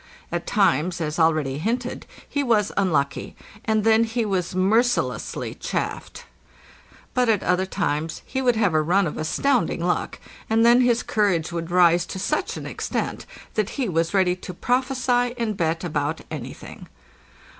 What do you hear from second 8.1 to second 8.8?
he would have